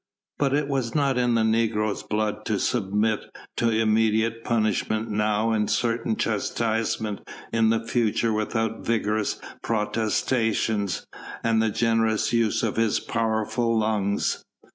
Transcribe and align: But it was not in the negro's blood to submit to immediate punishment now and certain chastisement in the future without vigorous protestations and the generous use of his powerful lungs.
But 0.39 0.55
it 0.55 0.67
was 0.67 0.95
not 0.95 1.19
in 1.19 1.35
the 1.35 1.43
negro's 1.43 2.01
blood 2.01 2.43
to 2.45 2.57
submit 2.57 3.23
to 3.57 3.69
immediate 3.69 4.43
punishment 4.43 5.11
now 5.11 5.51
and 5.51 5.69
certain 5.69 6.15
chastisement 6.15 7.19
in 7.53 7.69
the 7.69 7.85
future 7.85 8.33
without 8.33 8.83
vigorous 8.83 9.39
protestations 9.61 11.05
and 11.43 11.61
the 11.61 11.69
generous 11.69 12.33
use 12.33 12.63
of 12.63 12.77
his 12.77 12.99
powerful 12.99 13.77
lungs. 13.77 14.43